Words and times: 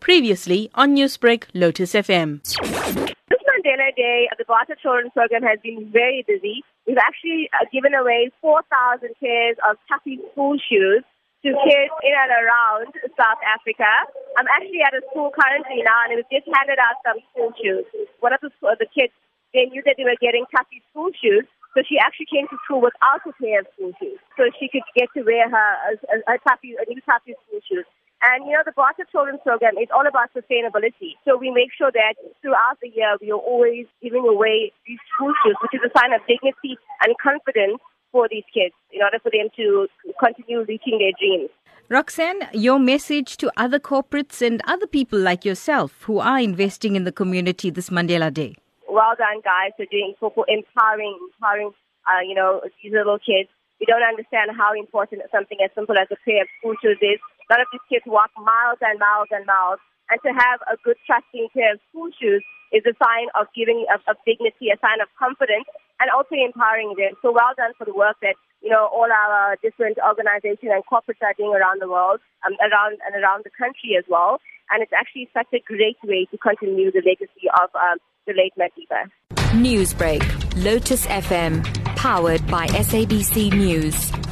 Previously 0.00 0.70
on 0.74 0.96
Newsbreak, 0.96 1.44
Lotus 1.54 1.92
FM. 1.92 2.42
This 2.42 3.42
Mandela 3.46 3.94
Day, 3.94 4.28
the 4.38 4.44
Bata 4.46 4.74
Children's 4.80 5.12
Program 5.12 5.42
has 5.42 5.58
been 5.62 5.90
very 5.92 6.24
busy. 6.26 6.64
We've 6.86 6.98
actually 6.98 7.50
uh, 7.54 7.66
given 7.72 7.94
away 7.94 8.30
4,000 8.40 9.14
pairs 9.20 9.56
of 9.68 9.76
Toughees 9.86 10.20
school 10.32 10.56
shoes 10.58 11.04
to 11.44 11.48
kids 11.52 11.92
in 12.04 12.12
and 12.12 12.32
around 12.32 12.92
South 13.16 13.40
Africa. 13.46 13.88
I'm 14.36 14.48
actually 14.48 14.82
at 14.84 14.92
a 14.92 15.00
school 15.12 15.32
currently 15.32 15.80
now, 15.84 16.04
and 16.08 16.16
we've 16.16 16.32
just 16.32 16.48
handed 16.52 16.76
out 16.80 17.00
some 17.04 17.20
school 17.32 17.52
shoes. 17.56 17.86
One 18.20 18.32
of 18.32 18.40
the, 18.44 18.52
the 18.60 18.88
kids, 18.92 19.12
they 19.54 19.68
knew 19.72 19.80
that 19.84 19.96
they 19.96 20.04
were 20.04 20.20
getting 20.20 20.44
Toughees 20.52 20.84
school 20.92 21.12
shoes, 21.16 21.48
so 21.72 21.86
she 21.86 21.96
actually 21.96 22.28
came 22.28 22.50
to 22.50 22.58
school 22.66 22.82
without 22.82 23.24
a 23.24 23.32
pair 23.40 23.64
of 23.64 23.66
school 23.72 23.92
shoes, 23.96 24.20
so 24.36 24.50
she 24.58 24.68
could 24.68 24.84
get 24.92 25.08
to 25.16 25.22
wear 25.22 25.48
her 25.48 25.70
a, 25.88 26.34
a, 26.34 26.34
a, 26.34 26.36
a 26.36 26.84
new 26.88 27.00
Toughees 27.08 27.38
school 27.46 27.62
shoes. 27.64 27.88
And 28.30 28.46
you 28.46 28.52
know, 28.52 28.62
the 28.64 28.72
Bata 28.76 29.02
Children's 29.10 29.42
Program 29.42 29.74
is 29.74 29.90
all 29.90 30.06
about 30.06 30.30
sustainability. 30.30 31.18
So 31.26 31.36
we 31.36 31.50
make 31.50 31.74
sure 31.76 31.90
that 31.90 32.14
throughout 32.40 32.78
the 32.80 32.86
year 32.94 33.18
we 33.20 33.32
are 33.32 33.42
always 33.42 33.86
giving 34.00 34.22
away 34.22 34.70
these 34.86 35.02
school 35.10 35.34
shoes, 35.42 35.56
which 35.62 35.74
is 35.74 35.82
a 35.82 35.90
sign 35.98 36.12
of 36.14 36.22
dignity 36.30 36.78
and 37.02 37.10
confidence 37.18 37.82
for 38.12 38.28
these 38.30 38.46
kids 38.54 38.74
in 38.92 39.02
order 39.02 39.18
for 39.18 39.30
them 39.34 39.50
to 39.56 39.88
continue 40.22 40.62
reaching 40.62 41.02
their 41.02 41.10
dreams. 41.18 41.50
Roxanne, 41.88 42.46
your 42.52 42.78
message 42.78 43.36
to 43.38 43.50
other 43.56 43.80
corporates 43.80 44.46
and 44.46 44.62
other 44.64 44.86
people 44.86 45.18
like 45.18 45.44
yourself 45.44 46.02
who 46.06 46.20
are 46.20 46.38
investing 46.38 46.94
in 46.94 47.02
the 47.02 47.10
community 47.10 47.68
this 47.68 47.90
Mandela 47.90 48.32
Day. 48.32 48.54
Well 48.88 49.14
done, 49.18 49.42
guys, 49.42 49.72
for 49.76 49.86
doing 49.90 50.14
for, 50.20 50.30
for 50.30 50.46
empowering, 50.46 51.18
empowering, 51.34 51.72
uh, 52.06 52.22
you 52.22 52.36
know, 52.36 52.60
these 52.80 52.92
little 52.92 53.18
kids. 53.18 53.50
We 53.80 53.86
don't 53.86 54.02
understand 54.02 54.50
how 54.56 54.74
important 54.78 55.22
something 55.32 55.58
as 55.64 55.70
simple 55.74 55.98
as 55.98 56.06
a 56.12 56.16
pair 56.24 56.42
of 56.42 56.48
school 56.60 56.74
shoes 56.82 56.98
is 57.00 57.18
lot 57.50 57.60
of 57.60 57.66
these 57.74 57.82
kids 57.90 58.06
walk 58.06 58.30
miles 58.38 58.78
and 58.78 59.02
miles 59.02 59.26
and 59.34 59.42
miles. 59.44 59.82
And 60.10 60.18
to 60.22 60.30
have 60.30 60.62
a 60.70 60.78
good, 60.82 60.98
trusting 61.06 61.50
pair 61.54 61.74
of 61.74 61.82
school 61.90 62.10
shoes 62.14 62.42
is 62.70 62.86
a 62.86 62.94
sign 63.02 63.26
of 63.34 63.50
giving 63.54 63.86
of, 63.90 64.02
of 64.06 64.16
dignity, 64.22 64.70
a 64.70 64.78
sign 64.78 65.02
of 65.02 65.10
confidence, 65.18 65.66
and 65.98 66.10
also 66.10 66.38
empowering 66.38 66.94
them. 66.94 67.18
So 67.22 67.34
well 67.34 67.54
done 67.58 67.74
for 67.78 67.84
the 67.84 67.94
work 67.94 68.18
that 68.22 68.38
you 68.62 68.70
know 68.70 68.86
all 68.90 69.10
our 69.10 69.58
different 69.62 69.98
organizations 69.98 70.70
and 70.70 70.82
corporates 70.86 71.22
are 71.22 71.34
doing 71.34 71.54
around 71.54 71.82
the 71.82 71.90
world, 71.90 72.22
um, 72.46 72.54
around 72.62 72.98
and 73.06 73.18
around 73.18 73.42
the 73.46 73.54
country 73.54 73.98
as 73.98 74.06
well. 74.06 74.38
And 74.70 74.82
it's 74.82 74.94
actually 74.94 75.28
such 75.34 75.50
a 75.54 75.62
great 75.66 75.98
way 76.06 76.26
to 76.30 76.38
continue 76.38 76.90
the 76.90 77.02
legacy 77.02 77.50
of 77.58 77.70
um, 77.74 77.98
the 78.26 78.34
late 78.34 78.54
Madiba. 78.54 79.10
Newsbreak, 79.50 80.22
Lotus 80.62 81.06
FM, 81.06 81.66
powered 81.96 82.46
by 82.46 82.66
SABC 82.68 83.52
News. 83.52 84.29